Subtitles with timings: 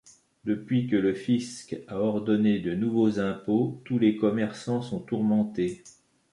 [0.45, 5.83] Depuis que le fisc a ordonné de nouveaux impôts, tous les commerçants sont tourmentés.